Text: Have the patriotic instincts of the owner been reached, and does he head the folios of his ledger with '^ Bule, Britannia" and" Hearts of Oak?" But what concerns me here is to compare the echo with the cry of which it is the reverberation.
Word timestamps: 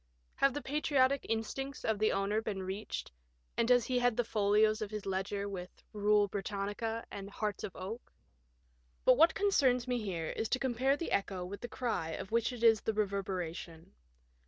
Have 0.33 0.55
the 0.55 0.63
patriotic 0.63 1.27
instincts 1.29 1.85
of 1.85 1.99
the 1.99 2.11
owner 2.11 2.41
been 2.41 2.63
reached, 2.63 3.11
and 3.55 3.67
does 3.67 3.85
he 3.85 3.99
head 3.99 4.17
the 4.17 4.23
folios 4.23 4.81
of 4.81 4.89
his 4.89 5.05
ledger 5.05 5.47
with 5.47 5.69
'^ 5.91 5.91
Bule, 6.01 6.27
Britannia" 6.27 7.05
and" 7.11 7.29
Hearts 7.29 7.63
of 7.63 7.75
Oak?" 7.75 8.11
But 9.05 9.15
what 9.15 9.35
concerns 9.35 9.87
me 9.87 9.99
here 9.99 10.31
is 10.31 10.49
to 10.49 10.57
compare 10.57 10.97
the 10.97 11.11
echo 11.11 11.45
with 11.45 11.61
the 11.61 11.67
cry 11.67 12.13
of 12.13 12.31
which 12.31 12.51
it 12.51 12.63
is 12.63 12.81
the 12.81 12.93
reverberation. 12.95 13.93